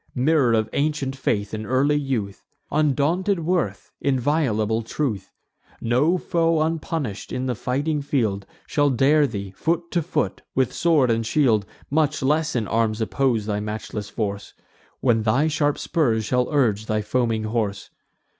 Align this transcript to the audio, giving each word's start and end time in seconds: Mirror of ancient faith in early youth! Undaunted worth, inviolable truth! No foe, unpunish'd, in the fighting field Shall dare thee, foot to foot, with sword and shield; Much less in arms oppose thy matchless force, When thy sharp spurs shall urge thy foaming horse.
Mirror 0.15 0.53
of 0.53 0.69
ancient 0.73 1.15
faith 1.15 1.53
in 1.53 1.63
early 1.67 1.95
youth! 1.95 2.43
Undaunted 2.71 3.41
worth, 3.41 3.91
inviolable 4.01 4.81
truth! 4.81 5.31
No 5.79 6.17
foe, 6.17 6.59
unpunish'd, 6.63 7.31
in 7.31 7.45
the 7.45 7.53
fighting 7.53 8.01
field 8.01 8.47
Shall 8.65 8.89
dare 8.89 9.27
thee, 9.27 9.51
foot 9.51 9.91
to 9.91 10.01
foot, 10.01 10.41
with 10.55 10.73
sword 10.73 11.11
and 11.11 11.23
shield; 11.23 11.67
Much 11.91 12.23
less 12.23 12.55
in 12.55 12.67
arms 12.67 12.99
oppose 12.99 13.45
thy 13.45 13.59
matchless 13.59 14.09
force, 14.09 14.55
When 15.01 15.21
thy 15.21 15.47
sharp 15.47 15.77
spurs 15.77 16.25
shall 16.25 16.51
urge 16.51 16.87
thy 16.87 17.03
foaming 17.03 17.43
horse. 17.43 17.91